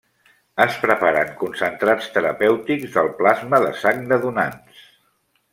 [0.63, 4.85] Es preparen concentrats terapèutics del plasma de sang de donants.